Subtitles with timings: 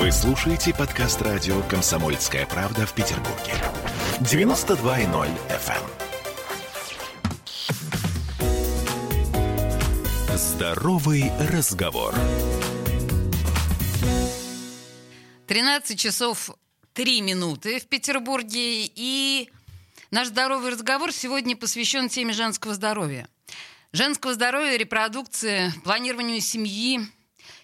[0.00, 3.52] Вы слушаете подкаст радио «Комсомольская правда» в Петербурге.
[4.20, 5.84] 92.0 FM.
[10.30, 10.38] эм.
[10.38, 12.14] Здоровый разговор.
[15.46, 16.48] 13 часов
[16.94, 18.86] 3 минуты в Петербурге.
[18.86, 19.50] И
[20.10, 23.28] наш здоровый разговор сегодня посвящен теме женского здоровья.
[23.92, 27.00] Женского здоровья, репродукции, планированию семьи,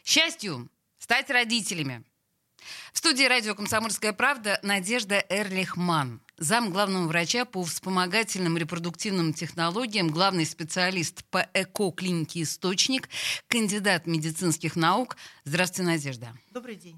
[0.04, 0.68] счастью
[0.98, 2.04] стать родителями.
[2.96, 10.46] В студии радио «Комсомольская правда» Надежда Эрлихман, зам главного врача по вспомогательным репродуктивным технологиям, главный
[10.46, 13.10] специалист по ЭКО-клинике «Источник»,
[13.48, 15.18] кандидат медицинских наук.
[15.44, 16.34] Здравствуйте, Надежда.
[16.52, 16.96] Добрый день.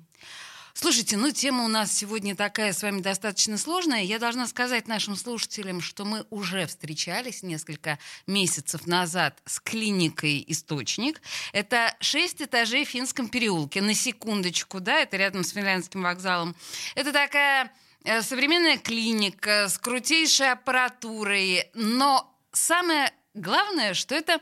[0.80, 4.04] Слушайте, ну тема у нас сегодня такая с вами достаточно сложная.
[4.04, 11.20] Я должна сказать нашим слушателям, что мы уже встречались несколько месяцев назад с клиникой «Источник».
[11.52, 13.82] Это шесть этажей в Финском переулке.
[13.82, 16.54] На секундочку, да, это рядом с Финляндским вокзалом.
[16.94, 17.72] Это такая
[18.04, 21.72] э, современная клиника с крутейшей аппаратурой.
[21.74, 24.40] Но самое главное, что это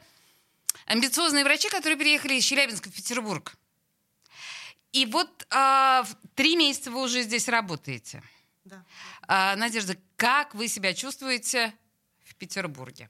[0.84, 3.56] амбициозные врачи, которые переехали из Челябинска в Петербург.
[4.92, 8.23] И вот а, три месяца вы уже здесь работаете.
[8.65, 8.84] Да.
[9.29, 11.75] А, Надежда, как вы себя чувствуете
[12.25, 13.09] в Петербурге?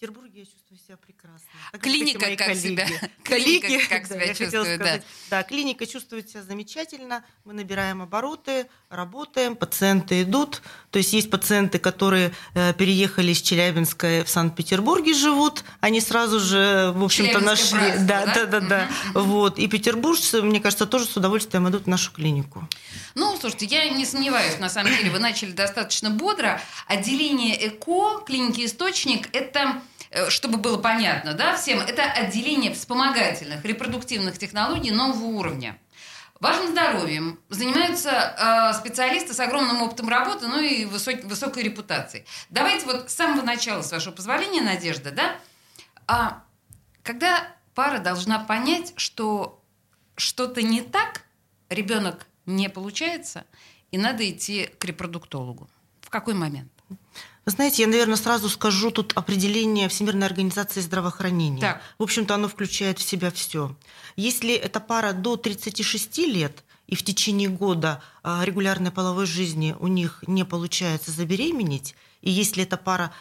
[0.00, 1.48] Петербурге я чувствую себя прекрасно.
[1.72, 2.58] Так, Клиника как коллеги.
[2.58, 2.86] себя-
[3.24, 5.00] Коллеги, клиника как да, себя хотела чувствует, да.
[5.30, 7.24] Да, клиника чувствует себя замечательно.
[7.46, 10.60] Мы набираем обороты, работаем, пациенты идут.
[10.90, 15.64] То есть есть пациенты, которые э, переехали из Челябинска в Санкт-Петербурге живут.
[15.80, 17.78] Они сразу же, в общем-то, нашли.
[17.78, 18.34] братство, Да, да?
[18.34, 18.88] да, да, да.
[19.14, 19.58] Вот.
[19.58, 22.68] И петербуржцы, мне кажется, тоже с удовольствием идут в нашу клинику.
[23.14, 26.60] Ну, слушайте, я не сомневаюсь, на самом деле, вы начали достаточно бодро.
[26.86, 29.80] Отделение ЭКО, клиники «Источник»— это
[30.28, 35.78] чтобы было понятно, да, всем, это отделение вспомогательных репродуктивных технологий нового уровня.
[36.38, 42.26] Вашим здоровьем занимаются э, специалисты с огромным опытом работы, ну и высок- высокой репутацией.
[42.50, 45.36] Давайте вот с самого начала, с вашего позволения, Надежда, да,
[46.06, 46.42] а
[47.02, 49.62] когда пара должна понять, что
[50.16, 51.22] что-то не так,
[51.70, 53.46] ребенок не получается,
[53.90, 55.70] и надо идти к репродуктологу.
[56.02, 56.70] В какой момент?
[56.88, 61.60] Вы знаете, я, наверное, сразу скажу тут определение Всемирной организации здравоохранения.
[61.60, 61.80] Так.
[61.96, 63.76] В общем-то, оно включает в себя все.
[64.16, 69.86] Если эта пара до 36 лет и в течение года а, регулярной половой жизни у
[69.86, 73.12] них не получается забеременеть, и если эта пара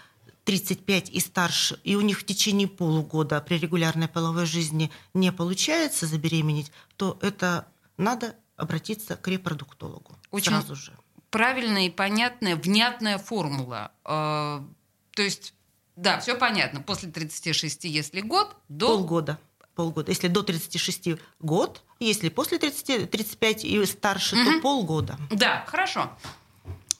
[0.45, 6.07] 35 и старше, и у них в течение полугода при регулярной половой жизни не получается
[6.07, 10.93] забеременеть, то это надо обратиться к репродуктологу Очень сразу же.
[11.35, 13.91] Правильная и понятная, внятная формула.
[14.05, 14.61] Э,
[15.11, 15.53] То есть,
[15.97, 16.79] да, все понятно.
[16.81, 18.87] После 36, если год, до...
[18.87, 19.37] Полгода.
[19.75, 20.09] Полгода.
[20.11, 21.09] Если до 36
[21.41, 24.53] год, если после 30, 35 и старше, Мгм.
[24.53, 25.19] то полгода.
[25.29, 26.09] Да, хорошо.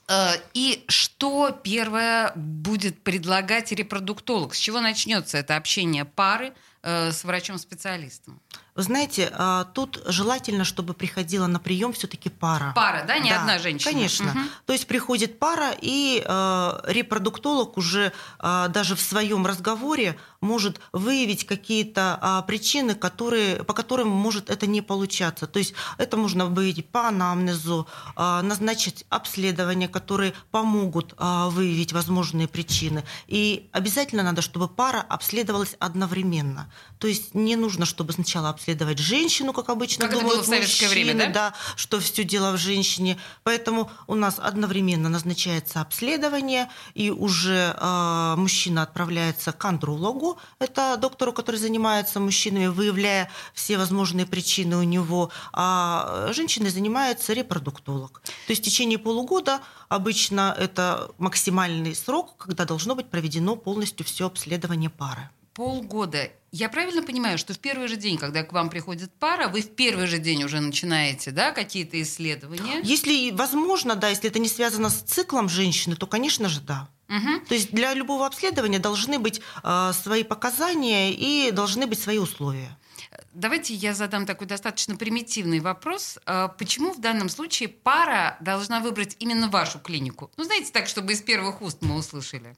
[0.09, 4.53] Э, И что первое будет предлагать репродуктолог?
[4.53, 6.53] С чего начнется это общение пары
[6.83, 8.41] э, с врачом-специалистом?
[8.75, 12.73] Вы знаете, а, тут желательно, чтобы приходила на прием все-таки пара.
[12.75, 13.89] Пара, да, не одна женщина?
[13.89, 14.25] Конечно.
[14.25, 14.49] Мгм.
[14.65, 21.45] То есть приходит пара, и э, репродуктолог уже э, даже в своем разговоре может выявить
[21.45, 25.47] какие-то а, причины, которые, по которым может это не получаться.
[25.47, 32.47] То есть это можно выявить по анамнезу, а, назначить обследования, которые помогут а, выявить возможные
[32.47, 33.03] причины.
[33.27, 36.71] И обязательно надо, чтобы пара обследовалась одновременно.
[36.99, 40.47] То есть не нужно, чтобы сначала обследовать женщину, как обычно Как это думают было в
[40.47, 41.51] советское время, мужчины, да?
[41.51, 43.17] да, что все дело в женщине.
[43.43, 51.31] Поэтому у нас одновременно назначается обследование, и уже э, мужчина отправляется к андрологу, это доктору,
[51.31, 58.21] который занимается мужчинами, выявляя все возможные причины у него, а женщиной занимается репродуктолог.
[58.47, 59.59] То есть в течение полугода
[59.89, 65.29] обычно это максимальный срок, когда должно быть проведено полностью все обследование пары.
[65.55, 66.29] Полгода.
[66.51, 69.73] Я правильно понимаю, что в первый же день, когда к вам приходит пара, вы в
[69.73, 72.81] первый же день уже начинаете, да, какие-то исследования?
[72.83, 76.89] Если возможно, да, если это не связано с циклом женщины, то, конечно же, да.
[77.07, 77.45] Мгм.
[77.45, 82.77] То есть для любого обследования должны быть э, свои показания и должны быть свои условия.
[83.33, 86.17] Давайте я задам такой достаточно примитивный вопрос.
[86.25, 90.31] А Почему в данном случае пара должна выбрать именно вашу клинику?
[90.37, 92.55] Ну, знаете, так, чтобы из первых уст мы услышали.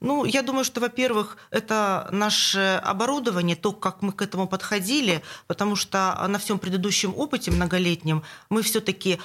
[0.00, 5.76] Ну, я думаю, что, во-первых, это наше оборудование, то, как мы к этому подходили, потому
[5.76, 9.18] что на всем предыдущем опыте многолетнем мы все-таки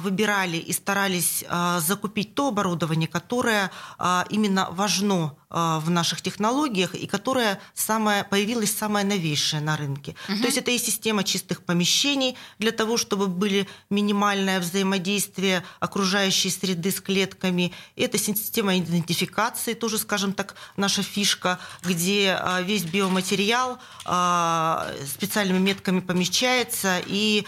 [0.00, 6.96] выбирали и старались а, закупить то оборудование, которое а, именно важно а, в наших технологиях
[6.96, 10.16] и которая самая, появилась самая новейшая на рынке.
[10.28, 10.38] Угу.
[10.38, 16.90] То есть это и система чистых помещений для того, чтобы были минимальное взаимодействие окружающей среды
[16.90, 17.72] с клетками.
[17.94, 26.00] Это система идентификации, тоже, скажем так, наша фишка, где а, весь биоматериал а, специальными метками
[26.00, 27.46] помещается, и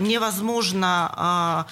[0.00, 1.66] невозможно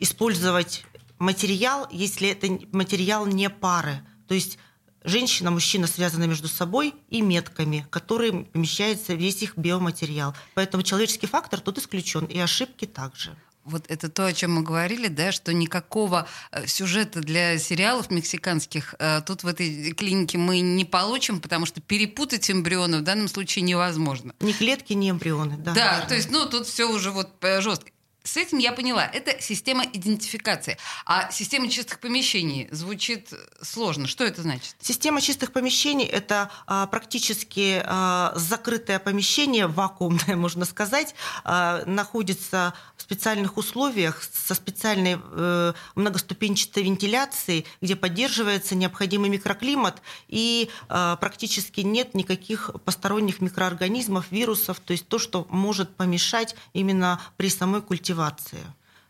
[0.00, 0.84] использовать
[1.18, 4.00] материал, если это материал не пары.
[4.26, 4.58] То есть
[5.04, 10.34] женщина, мужчина связаны между собой и метками, которые помещается весь их биоматериал.
[10.54, 13.36] Поэтому человеческий фактор тут исключен, и ошибки также.
[13.64, 18.96] Вот это то, о чем мы говорили, да, что никакого э, сюжета для сериалов мексиканских
[18.98, 23.62] э, тут в этой клинике мы не получим, потому что перепутать эмбрионы в данном случае
[23.62, 24.34] невозможно.
[24.40, 25.74] Ни клетки, ни эмбрионы, да.
[25.74, 27.92] Да, то есть, ну, тут все уже вот э, жестко.
[28.24, 29.04] С этим я поняла.
[29.04, 30.78] Это система идентификации.
[31.06, 33.30] А система чистых помещений звучит
[33.60, 34.06] сложно.
[34.06, 34.76] Что это значит?
[34.80, 41.14] Система чистых помещений– это а, практически а, закрытое помещение, вакуумное, можно сказать,
[41.44, 50.70] а, находится в специальных условиях со специальной э, многоступенчатой вентиляцией, где поддерживается необходимый микроклимат и
[50.88, 57.50] а, практически нет никаких посторонних микроорганизмов, вирусов, то есть то, что может помешать именно при
[57.50, 58.64] самой культивации культивации.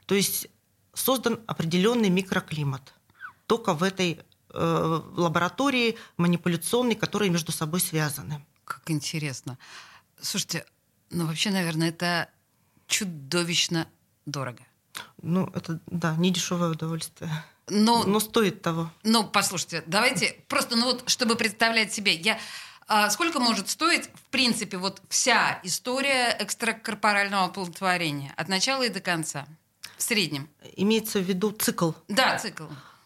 [0.06, 0.48] То есть
[0.94, 2.94] создан определенный микроклимат
[3.46, 4.20] только в этой
[4.54, 8.44] э, лаборатории манипуляционной, которые между собой связаны.
[8.64, 9.58] Как интересно.
[10.20, 10.64] Слушайте,
[11.10, 12.28] ну вообще, наверное, это
[12.86, 13.86] чудовищно
[14.26, 14.62] дорого.
[15.22, 17.30] Ну, это, да, не дешевое удовольствие.
[17.68, 18.90] Но, но стоит того.
[19.02, 22.38] Ну, послушайте, давайте просто, ну вот, чтобы представлять себе, я
[22.94, 29.00] а сколько может стоить, в принципе, вот вся история экстракорпорального оплодотворения от начала и до
[29.00, 29.46] конца?
[29.96, 30.50] В среднем.
[30.76, 31.92] Имеется в виду цикл?
[32.08, 32.64] Да, цикл.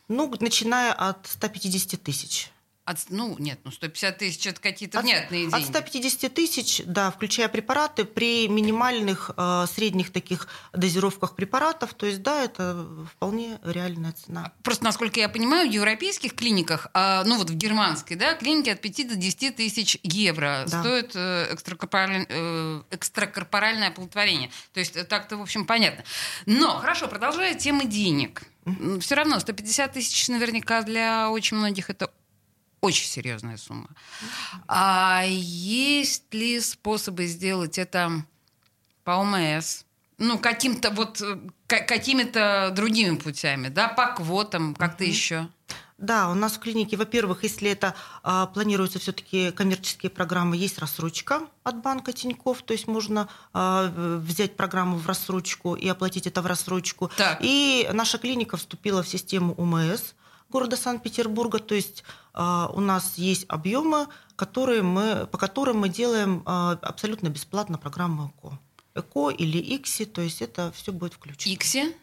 [0.08, 2.50] Ну, начиная от 150 тысяч.
[2.86, 5.54] От, ну, нет, ну 150 тысяч это какие-то внятные деньги.
[5.56, 12.22] От 150 тысяч, да, включая препараты, при минимальных э, средних таких дозировках препаратов, то есть,
[12.22, 14.52] да, это вполне реальная цена.
[14.62, 18.80] Просто, насколько я понимаю, в европейских клиниках, э, ну вот в германской, да, клиники от
[18.80, 20.80] 5 до 10 тысяч евро да.
[20.80, 24.52] стоит э, экстракорпоральное, э, экстракорпоральное оплодотворение.
[24.72, 26.04] То есть так-то, в общем, понятно.
[26.46, 28.44] Но, хорошо, продолжая темы денег.
[29.00, 32.10] Все равно 150 тысяч наверняка для очень многих это
[32.86, 33.88] очень серьезная сумма.
[34.68, 38.24] А есть ли способы сделать это
[39.04, 39.84] по ОМС?
[40.18, 45.08] Ну, каким-то вот э, какими-то другими путями, да, по квотам, как-то mm-hmm.
[45.08, 45.48] еще.
[45.98, 51.40] Да, у нас в клинике, во-первых, если это а, планируются все-таки коммерческие программы, есть рассрочка
[51.64, 56.46] от банка Тиньков, то есть можно а, взять программу в рассрочку и оплатить это в
[56.46, 57.10] рассрочку.
[57.16, 57.38] Так.
[57.40, 60.14] И наша клиника вступила в систему УМС
[60.50, 64.06] города Санкт-Петербурга, то есть а, у нас есть объемы,
[64.36, 68.58] которые мы, по которым мы делаем а, абсолютно бесплатно программу ЭКО.
[68.94, 71.54] ЭКО или ИКСИ, то есть это все будет включено.
[71.54, 71.94] ИКСИ?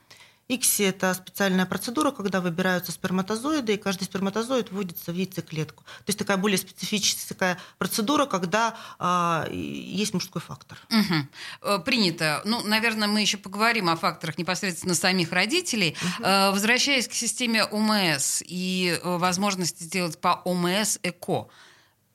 [0.49, 5.83] ИКСИ– это специальная процедура, когда выбираются сперматозоиды, и каждый сперматозоид вводится в яйцеклетку.
[5.83, 10.77] То есть такая более специфическая процедура, когда а, есть мужской фактор.
[10.89, 11.79] Угу.
[11.83, 12.41] Принято.
[12.45, 15.95] Ну, наверное, мы еще поговорим о факторах непосредственно самих родителей.
[16.01, 16.23] Угу.
[16.23, 21.47] Возвращаясь к системе ОМС и э, возможности сделать по ОМС ЭКО,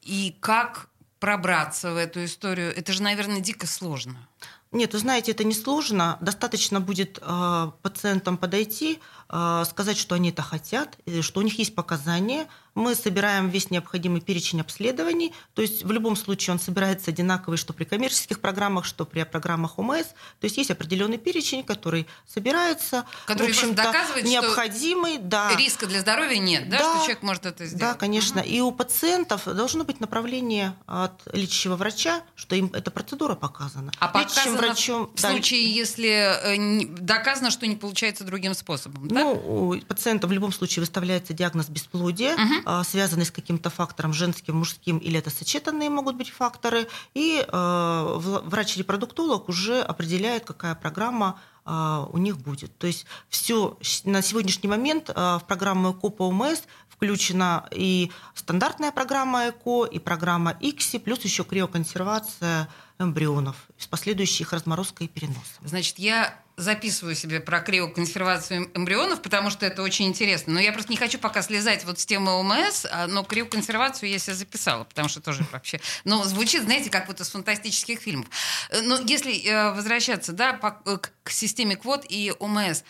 [0.03, 0.89] и как
[1.21, 4.29] пробраться в эту историю, это же, наверное, дико сложно.
[4.71, 6.19] Нет, вы знаете, это несложно.
[6.21, 12.47] Достаточно будет э, пациентам подойти, сказать, что они это хотят, что у них есть показания,
[12.79, 15.35] мы собираем весь необходимый перечень обследований.
[15.55, 19.79] То есть в любом случае он собирается одинаковый, что при коммерческих программах, что при программах
[19.79, 20.07] ОМС.
[20.07, 23.05] То есть есть определенный перечень, который собирается.
[23.27, 25.57] Который в доказывает, необходимый, что да.
[25.57, 27.81] риска для здоровья нет, да, да что человек может это сделать?
[27.81, 28.41] Да, конечно.
[28.41, 28.49] Угу.
[28.49, 33.91] И у пациентов должно быть направление от лечащего врача, что им эта процедура показана.
[33.99, 39.18] А показано врачом, в да, случае, если э, доказано, что не получается другим способом, да?
[39.19, 44.57] Ну, у пациента в любом случае выставляется диагноз бесплодия, угу связанные с каким-то фактором женским,
[44.57, 46.87] мужским, или это сочетанные могут быть факторы.
[47.15, 52.77] И а, врач-репродуктолог уже определяет, какая программа а, у них будет.
[52.79, 59.51] То есть все на сегодняшний момент в программу ЭКО по ОМС включена и стандартная программа
[59.51, 65.63] ЭКО, и программа ИКСИ, плюс еще криоконсервация эмбрионов с последующей их разморозкой и переносом.
[65.63, 70.55] Значит, я записываю себе про криоконсервацию эмбрионов, потому что это очень интересно.
[70.55, 74.19] Но я просто не хочу пока слезать вот с темы ОМС, а, но криоконсервацию я
[74.19, 75.81] себе записала, потому что тоже вообще...
[76.05, 78.27] Но звучит, знаете, как вот из фантастических фильмов.
[78.71, 82.83] Э, но если э, возвращаться да, по, э, к системе квот и ОМС,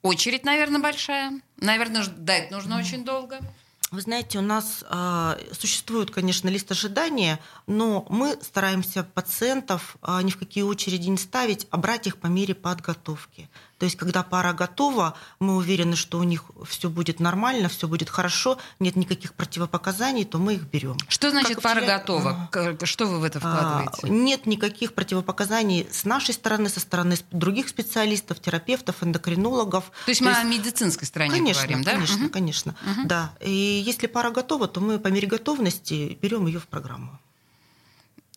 [0.00, 1.40] очередь, наверное, большая.
[1.58, 3.38] Наверное, ждать нужно очень долго.
[3.92, 10.30] Вы знаете, у нас э, существует, конечно, лист ожидания, но мы стараемся пациентов э, ни
[10.30, 13.50] в какие очереди не ставить, а брать их по мере подготовки.
[13.82, 18.08] То есть, когда пара готова, мы уверены, что у них все будет нормально, все будет
[18.10, 20.96] хорошо, нет никаких противопоказаний, то мы их берем.
[21.08, 21.98] Что значит как пара вчера...
[21.98, 22.48] готова?
[22.84, 24.02] Что вы в это вкладываете?
[24.04, 29.90] А, нет никаких противопоказаний с нашей стороны, со стороны других специалистов, терапевтов, эндокринологов.
[30.04, 30.42] То есть то мы есть...
[30.42, 31.90] о медицинской стороне конечно, говорим, да?
[31.94, 32.32] Конечно, угу.
[32.32, 33.08] конечно, угу.
[33.08, 33.34] да.
[33.40, 37.18] И если пара готова, то мы по мере готовности берем ее в программу.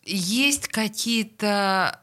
[0.02, 2.00] Есть какие-то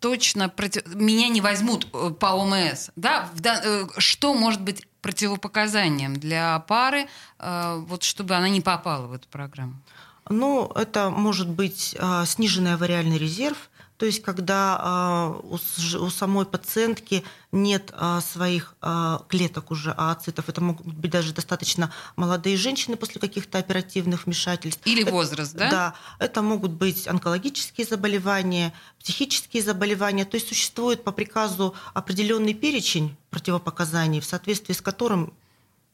[0.00, 0.86] точно против...
[0.94, 3.30] меня не возьмут э, по ОМС, да?
[3.42, 7.06] Э, что может быть противопоказанием для пары,
[7.38, 9.74] э, вот чтобы она не попала в эту программу?
[10.30, 17.22] Ну, это может быть сниженный авариальный резерв, то есть, когда а, у самой пациентки
[17.52, 23.20] нет а, своих а, клеток уже ооцитов, это могут быть даже достаточно молодые женщины после
[23.20, 24.84] каких-то оперативных вмешательств.
[24.84, 25.70] Или это, возраст, да?
[25.70, 30.24] Да, это могут быть онкологические заболевания, психические заболевания.
[30.24, 35.32] То есть существует по приказу определенный перечень противопоказаний, в соответствии с которым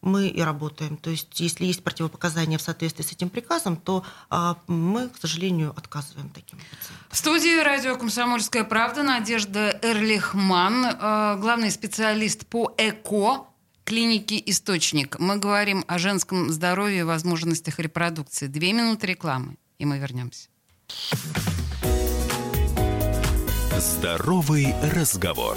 [0.03, 0.97] мы и работаем.
[0.97, 5.73] То есть, если есть противопоказания в соответствии с этим приказом, то а, мы, к сожалению,
[5.77, 6.97] отказываем таким пациентам.
[7.11, 13.47] В студии радио «Комсомольская правда» Надежда Эрлихман, а, главный специалист по ЭКО
[13.85, 15.19] клиники «Источник».
[15.19, 18.47] Мы говорим о женском здоровье и возможностях репродукции.
[18.47, 20.49] Две минуты рекламы, и мы вернемся.
[23.79, 25.57] Здоровый разговор.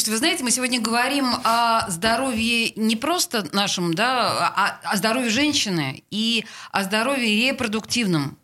[0.00, 5.28] Слушайте, вы знаете, мы сегодня говорим о здоровье не просто нашем, да, а о здоровье
[5.28, 8.38] женщины и о здоровье репродуктивном.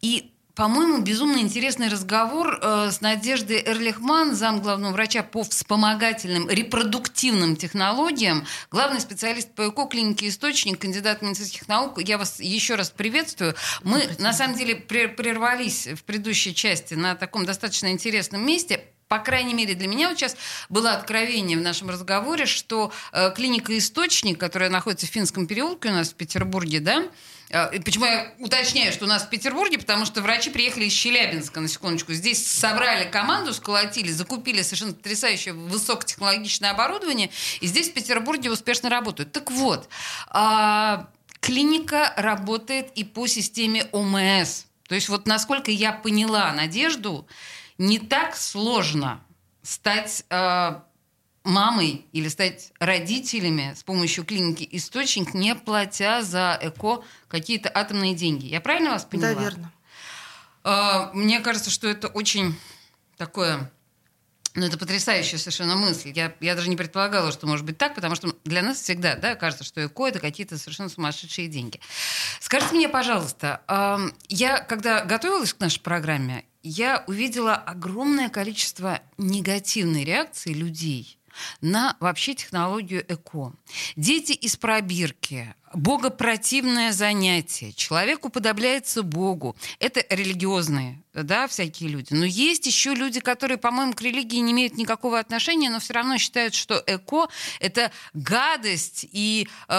[0.00, 7.56] И по-моему, безумно интересный разговор э, с Надеждой Эрлихман, зам главного врача по вспомогательным репродуктивным
[7.56, 12.00] технологиям, главный специалист по ЭКО клинике «Источник», кандидат медицинских наук.
[12.00, 13.54] Я вас еще раз приветствую.
[13.82, 18.84] Мы, на самом деле, прервались в предыдущей части на таком достаточно интересном месте
[19.18, 20.36] по крайней мере, для меня вот сейчас
[20.68, 25.92] было откровение в нашем разговоре, что э, клиника «Источник», которая находится в Финском переулке у
[25.92, 27.04] нас в Петербурге, да,
[27.50, 31.60] э, Почему я уточняю, что у нас в Петербурге, потому что врачи приехали из Челябинска,
[31.60, 32.12] на секундочку.
[32.12, 37.30] Здесь собрали команду, сколотили, закупили совершенно потрясающее высокотехнологичное оборудование,
[37.60, 39.30] и здесь в Петербурге успешно работают.
[39.30, 39.88] Так вот,
[40.34, 41.04] э,
[41.38, 44.64] клиника работает и по системе ОМС.
[44.88, 47.26] То есть вот насколько я поняла Надежду,
[47.78, 49.22] не так сложно
[49.62, 50.80] стать э,
[51.44, 58.46] мамой или стать родителями с помощью клиники «Источник», не платя за ЭКО какие-то атомные деньги.
[58.46, 59.34] Я правильно вас поняла?
[59.34, 59.72] Да, верно.
[60.64, 62.58] Э, мне кажется, что это очень
[63.16, 63.70] такое...
[64.56, 66.12] Ну, это потрясающая совершенно мысль.
[66.14, 69.34] Я, я даже не предполагала, что может быть так, потому что для нас всегда да,
[69.34, 71.80] кажется, что ЭКО– это какие-то совершенно сумасшедшие деньги.
[72.38, 80.02] Скажите мне, пожалуйста, э, я, когда готовилась к нашей программе, я увидела огромное количество негативной
[80.02, 81.18] реакции людей
[81.60, 83.52] на вообще технологию ЭКО.
[83.96, 89.56] Дети из пробирки, богопротивное занятие, человек уподобляется Богу.
[89.78, 92.08] Это религиозные, да, всякие люди.
[92.12, 96.18] Но есть еще люди, которые, по-моему, к религии не имеют никакого отношения, но все равно
[96.18, 97.28] считают, что ЭКО—
[97.60, 99.74] это гадость и э,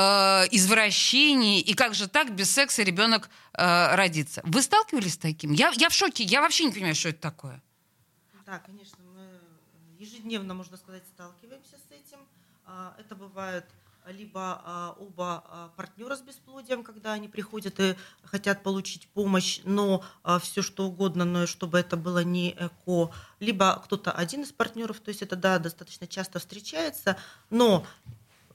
[0.51, 4.41] извращение, и как же так без секса ребенок э, родится.
[4.43, 5.53] Вы сталкивались с таким?
[5.53, 7.61] Я, я в шоке, я вообще не понимаю, что это такое.
[8.45, 8.97] Да, конечно,
[9.99, 12.19] ежедневно, можно сказать, сталкиваемся с этим.
[12.65, 13.65] А, это бывает
[14.07, 20.03] либо а, оба а, партнера с бесплодием, когда они приходят и хотят получить помощь, но
[20.41, 25.09] все что угодно, но чтобы это было не эко, либо кто-то один из партнеров, то
[25.09, 27.17] есть это да, достаточно часто встречается,
[27.49, 27.85] но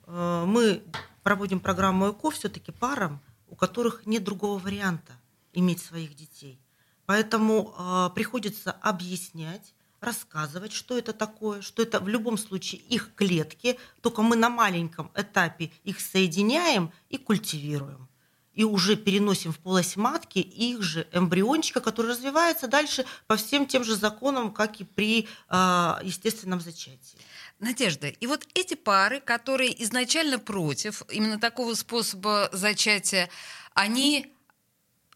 [0.06, 0.84] мы
[1.22, 5.12] проводим программу ЭКО все-таки парам, у которых нет другого варианта
[5.52, 6.60] иметь своих детей.
[7.06, 14.22] Поэтому приходится объяснять, рассказывать, что это такое, что это в любом случае их клетки, только
[14.22, 18.08] мы на маленьком этапе их соединяем и культивируем.
[18.52, 23.84] и уже переносим в полость матки их же эмбриончика, который развивается дальше по всем тем
[23.84, 27.16] же законам, как и при э, естественном зачатии.
[27.60, 33.30] Надежда, и вот эти пары, которые изначально против именно такого способа зачатия,
[33.72, 34.34] они,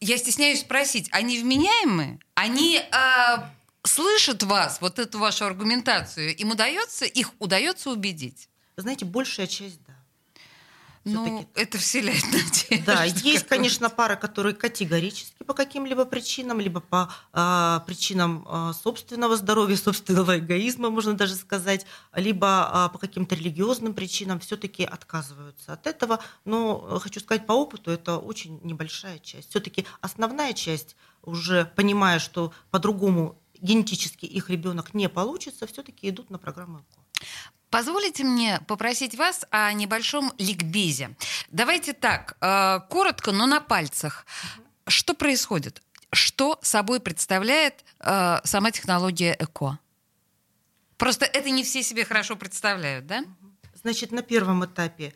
[0.00, 2.20] я стесняюсь спросить, они вменяемы?
[2.34, 3.36] Они э,
[3.86, 6.34] слышат вас, вот эту вашу аргументацию?
[6.36, 8.48] Им удается, их удается убедить?
[8.76, 9.94] Вы знаете, большая часть, да.
[11.04, 12.86] Ну, это вселяет надежду.
[12.86, 19.36] Да, есть, конечно, пары, которые категорически по каким-либо причинам, либо по э, причинам э, собственного
[19.36, 25.86] здоровья, собственного эгоизма, можно даже сказать, либо э, по каким-то религиозным причинам все-таки отказываются от
[25.86, 26.20] этого.
[26.46, 29.50] Но хочу сказать по опыту, это очень небольшая часть.
[29.50, 36.38] Все-таки основная часть, уже понимая, что по-другому генетически их ребенок не получится, все-таки идут на
[36.38, 37.00] программу ЭКО.
[37.70, 41.16] Позволите мне попросить вас о небольшом ликбезе.
[41.48, 44.26] Давайте так, э, коротко, но на пальцах.
[44.86, 45.82] Что происходит?
[46.12, 49.78] Что собой представляет э, сама технология ЭКО?
[50.96, 53.24] Просто это не все себе хорошо представляют, да?
[53.82, 55.12] Значит, на первом этапе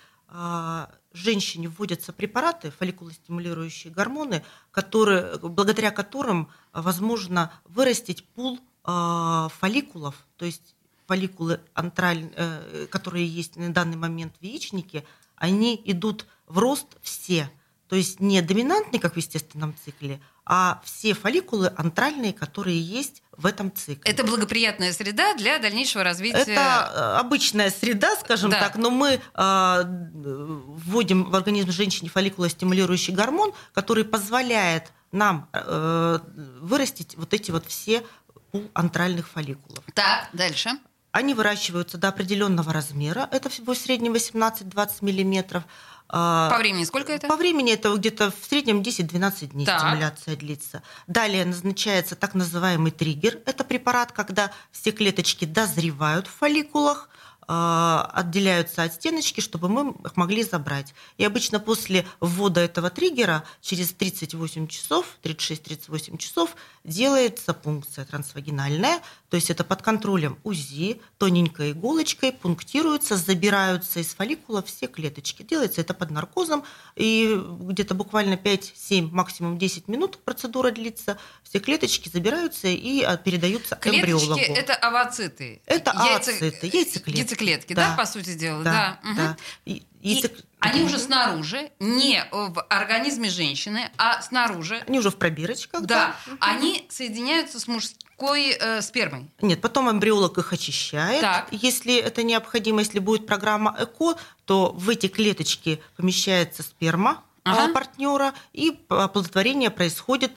[1.12, 10.74] женщине вводятся препараты, фолликулостимулирующие гормоны, которые, благодаря которым возможно вырастить пул фолликулов, то есть
[11.08, 15.04] фолликулы, антраль, э, которые есть на данный момент в яичнике,
[15.36, 17.50] они идут в рост все.
[17.88, 23.46] То есть не доминантные, как в естественном цикле, а все фолликулы антральные, которые есть в
[23.46, 24.10] этом цикле.
[24.10, 26.38] Это благоприятная среда для дальнейшего развития.
[26.38, 28.60] Это э, обычная среда, скажем да.
[28.60, 36.18] так, но мы э, вводим в организм женщины фолликулостимулирующий гормон, который позволяет нам э,
[36.60, 38.04] вырастить вот эти вот все
[38.50, 39.84] пул антральных фолликулов.
[39.94, 40.70] Так, дальше.
[41.10, 45.64] Они выращиваются до определенного размера, это всего в среднем 18-20 миллиметров.
[46.10, 47.28] А, по времени сколько это?
[47.28, 49.80] По времени это где-то в среднем 10-12 дней так.
[49.80, 50.82] стимуляция длится.
[51.06, 53.40] Далее назначается так называемый триггер.
[53.44, 57.10] Это препарат, когда все клеточки дозревают в фолликулах,
[57.50, 60.92] а, отделяются от стеночки, чтобы мы их могли забрать.
[61.16, 69.36] И обычно после ввода этого триггера через 38 часов, 36-38 часов делается пункция трансвагинальная, то
[69.36, 75.42] есть это под контролем УЗИ, тоненькой иголочкой пунктируются, забираются из фолликула все клеточки.
[75.42, 76.64] Делается это под наркозом,
[76.96, 83.76] и где-то буквально 5-7, максимум 10 минут процедура длится, все клеточки забираются и а, передаются
[83.76, 84.40] Клеточки эмбриологу.
[84.40, 85.60] это овоциты.
[85.66, 86.30] Это Яйца...
[86.30, 87.18] овоциты, яйцеклетки.
[87.18, 88.62] Яйцеклетки, да, да по сути дела?
[88.62, 89.14] Да, да.
[89.14, 89.36] да.
[89.66, 89.82] Угу.
[90.00, 90.22] И
[90.60, 94.82] они уже снаружи, не в организме женщины, а снаружи.
[94.86, 95.82] Они уже в пробирочках.
[95.82, 96.16] Да.
[96.26, 96.36] да.
[96.40, 99.30] Они соединяются с мужской э, спермой.
[99.40, 101.20] Нет, потом эмбриолог их очищает.
[101.20, 101.48] Так.
[101.52, 107.72] Если это необходимо, если будет программа ЭКО, то в эти клеточки помещается сперма э, ага.
[107.72, 110.32] партнера, и оплодотворение происходит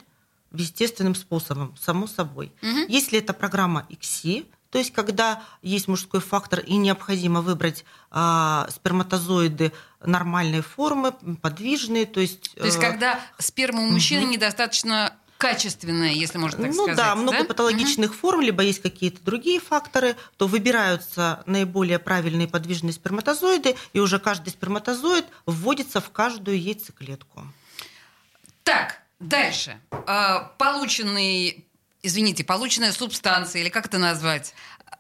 [0.54, 2.52] естественным способом, само собой.
[2.62, 2.86] Угу.
[2.90, 9.74] Если это программа ИКСИ, то есть, когда есть мужской фактор и необходимо выбрать э, сперматозоиды
[10.04, 12.54] нормальной формы, подвижные, то есть...
[12.56, 14.32] То есть, э, когда сперма у мужчины угу.
[14.32, 16.98] недостаточно качественная, если можно так ну, сказать.
[16.98, 17.44] Ну да, много да?
[17.46, 18.18] патологичных угу.
[18.18, 24.52] форм, либо есть какие-то другие факторы, то выбираются наиболее правильные подвижные сперматозоиды, и уже каждый
[24.52, 27.46] сперматозоид вводится в каждую яйцеклетку.
[28.64, 29.82] Так, дальше.
[30.06, 31.66] А, полученный
[32.04, 34.54] извините, полученная субстанция, или как это назвать?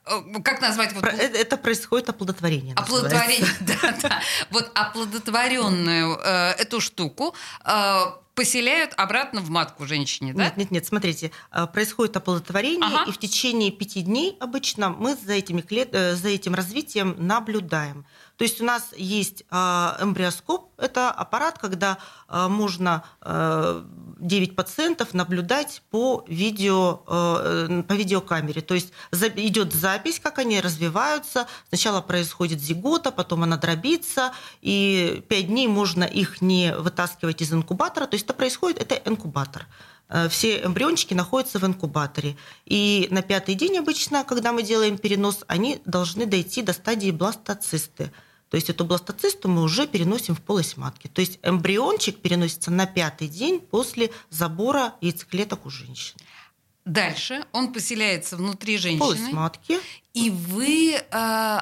[0.05, 0.93] Э, как назвать?
[0.93, 1.03] Вот...
[1.03, 2.75] Это, это происходит оплодотворение.
[2.75, 4.21] Оплодотворение, да, да.
[4.49, 7.35] Вот оплодотворенную э, эту штуку
[7.65, 10.45] э, поселяют обратно в матку женщине, да?
[10.45, 13.09] Нет, нет, нет, смотрите, э, происходит оплодотворение, ага.
[13.09, 15.89] и в течение пяти дней обычно мы за, этими клет...
[15.93, 18.05] Э, за этим развитием наблюдаем.
[18.41, 25.13] То есть у нас есть а, эмбриоскоп, это аппарат, когда а, можно 9 а, пациентов
[25.13, 28.61] наблюдать по, видео, по видеокамере.
[28.61, 31.45] То есть идет запись, как они развиваются.
[31.69, 38.07] Сначала происходит зигота, потом она дробится, и 5 дней можно их не вытаскивать из инкубатора.
[38.07, 39.67] То есть это происходит, это инкубатор
[40.29, 42.35] все эмбриончики находятся в инкубаторе.
[42.65, 48.11] И на пятый день обычно, когда мы делаем перенос, они должны дойти до стадии бластоцисты.
[48.51, 51.07] То есть эту бластоцисту мы уже переносим в полость матки.
[51.07, 56.17] То есть эмбриончик переносится на пятый день после забора яйцеклеток у женщин.
[56.85, 58.99] Дальше он поселяется внутри женщины.
[58.99, 59.79] Полость матки.
[60.13, 60.99] И вы э,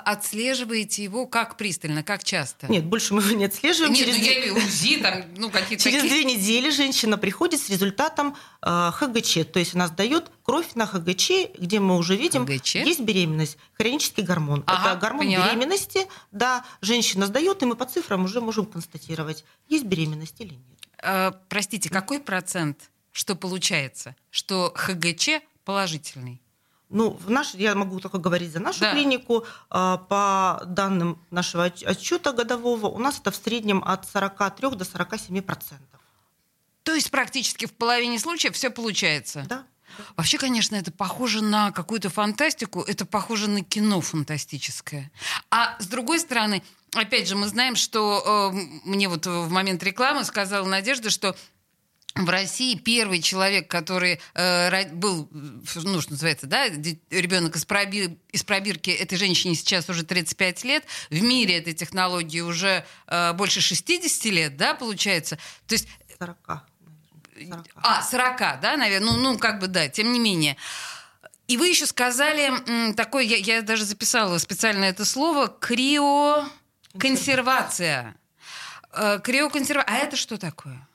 [0.05, 2.67] отслеживаете его как пристально, как часто?
[2.67, 3.93] Нет, больше мы его не отслеживаем.
[3.93, 4.17] Нет, через...
[4.17, 6.23] ну, я УЗИ, там, ну, какие-то Через такие...
[6.23, 9.51] две недели женщина приходит с результатом э, ХГЧ.
[9.51, 12.75] То есть она сдает кровь на ХГЧ, где мы уже видим, ХГЧ?
[12.75, 14.63] есть беременность, хронический гормон.
[14.65, 15.45] Ага, Это гормон поняла.
[15.47, 16.07] беременности.
[16.31, 20.79] Да, женщина сдает, и мы по цифрам уже можем констатировать, есть беременность или нет.
[21.03, 26.41] Э, простите, какой процент, что получается, что ХГЧ положительный?
[26.87, 28.93] Ну, в наш, я могу только говорить за нашу Да.
[28.93, 29.45] клинику.
[29.69, 34.85] А, По данным нашего отч- отчета годового, у нас это в среднем от 43 до
[34.85, 35.99] 47 процентов.
[36.83, 39.45] То есть практически в половине случаев все получается.
[39.49, 39.65] Да?
[40.15, 45.11] Вообще, конечно, это похоже на какую-то фантастику, это похоже на кино фантастическое.
[45.51, 50.23] А с другой стороны, опять же, мы знаем, что э, мне вот в момент рекламы
[50.23, 51.35] сказала Надежда, что
[52.25, 58.43] в России первый человек, который э, был, ну, что называется, да, ребенок из, проби- из
[58.43, 64.25] пробирки, этой женщине сейчас уже 35 лет, в мире этой технологии уже э, больше 60
[64.25, 65.37] лет, да, получается.
[65.67, 65.87] То есть
[66.19, 66.37] 40.
[67.35, 67.75] наверное, 40.
[67.75, 69.13] а, 40, да, наверное.
[69.13, 70.57] Ну, ну, как бы, да, тем не менее.
[71.47, 78.15] И вы еще сказали такое, я, я даже записала специально это слово, криоконсервация.
[78.91, 79.95] Э, Криоконсервация.
[79.95, 80.85] А это что такое?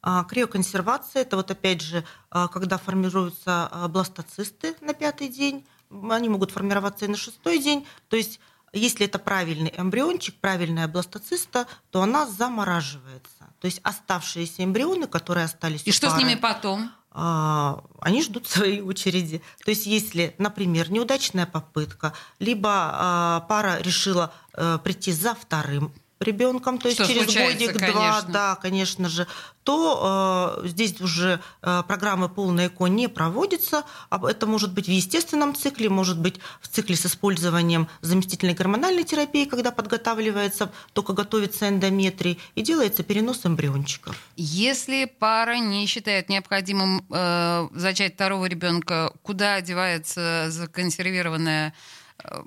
[0.00, 5.66] А, Криоконсервация– это вот опять же, а, когда формируются а, бластоцисты на пятый день,
[6.10, 7.86] они могут формироваться и на шестой день.
[8.08, 8.38] То есть,
[8.72, 13.52] если это правильный эмбриончик, правильная бластоциста, то она замораживается.
[13.60, 16.90] То есть оставшиеся эмбрионы, которые остались И у что с пары, ними потом?
[17.10, 19.42] они ждут своей очереди.
[19.64, 26.88] То есть, если, например, неудачная попытка, либо пара решила э, прийти за вторым ребенком, то
[26.88, 29.26] есть Что через случается, годик-два, да, конечно же,
[29.62, 33.84] то э, здесь уже э, программы полной ЭКО не проводятся.
[34.08, 39.04] Об- Это может быть в естественном цикле, может быть в цикле с использованием заместительной гормональной
[39.04, 44.16] терапии, когда подготавливается, только готовится эндометрий, и делается перенос эмбриончиков.
[44.36, 51.74] Если пара не считает необходимым э, зачать второго ребенка, куда одевается законсервированная...
[52.24, 52.42] э,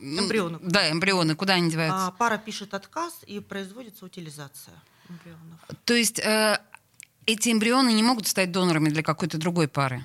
[0.00, 0.58] Эмбрионы.
[0.62, 2.08] Да, эмбрионы, куда они деваются?
[2.08, 4.74] А пара пишет отказ, и производится утилизация
[5.08, 5.60] эмбрионов.
[5.84, 6.58] То есть э,
[7.26, 10.02] эти эмбрионы не могут стать донорами для какой-то другой пары?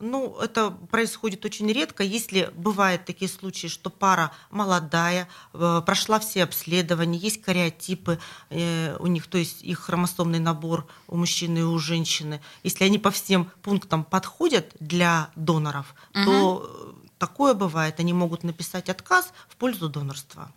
[0.00, 2.02] Ну, это происходит очень редко.
[2.02, 8.18] Если бывают такие случаи, что пара молодая, э, прошла все обследования, есть кариотипы
[8.48, 12.98] э, у них, то есть их хромосомный набор у мужчины и у женщины, если они
[12.98, 18.00] по всем пунктам подходят для доноров, то э, такое бывает.
[18.00, 20.50] Они могут написать отказ в пользу донорства.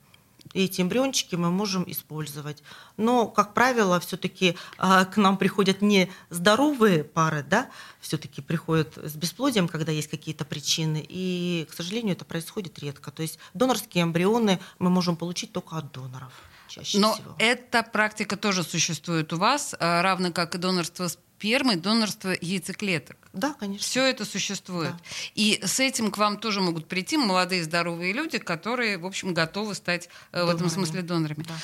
[0.54, 2.64] И эти эмбриончики мы можем использовать.
[2.98, 7.70] Но, как правило, все-таки к нам приходят не здоровые пары, да,
[8.02, 11.06] все-таки приходят с бесплодием, когда есть какие-то причины.
[11.08, 13.12] И, к сожалению, это происходит редко.
[13.12, 16.34] То есть донорские эмбрионы мы можем получить только от доноров
[16.74, 17.36] чаще Но всего.
[17.38, 21.08] эта практика тоже существует у вас, э, равно как и донорство
[21.44, 23.18] спермы, донорство яйцеклеток.
[23.34, 23.86] Да, конечно.
[23.86, 24.92] Все это существует.
[24.92, 25.00] Да.
[25.36, 29.76] И с этим к вам тоже могут прийти молодые здоровые люди, которые, в общем, готовы
[29.76, 30.74] стать э, в этом Донорами.
[30.74, 31.44] смысле донорами.
[31.44, 31.56] Да.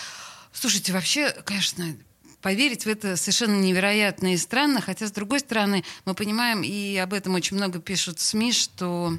[0.52, 1.96] Слушайте, вообще, конечно,
[2.42, 7.14] поверить в это совершенно невероятно и странно, хотя, с другой стороны, мы понимаем, и об
[7.14, 9.18] этом очень много пишут в СМИ, что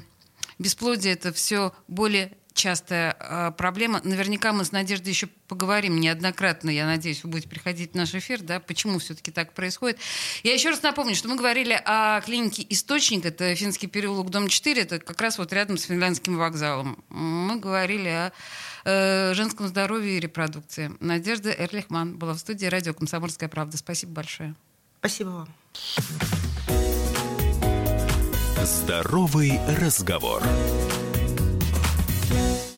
[0.59, 4.01] бесплодие— это все более частая э, проблема.
[4.03, 6.69] Наверняка мы с Надеждой еще поговорим неоднократно.
[6.69, 9.99] Я надеюсь, вы будете приходить в наш эфир, да, почему все-таки так происходит.
[10.43, 14.81] Я еще раз напомню, что мы говорили о клинике «Источник», это Финский переулок, дом 4,
[14.81, 17.03] это как раз вот рядом с Финляндским вокзалом.
[17.09, 18.31] Мы говорили о
[18.85, 20.91] э, женском здоровье и репродукции.
[20.99, 23.77] Надежда Эрлихман была в студии радио «Комсомольская правда».
[23.77, 24.55] Спасибо большое.
[24.99, 25.49] Спасибо вам.
[28.63, 30.43] Здоровый разговор.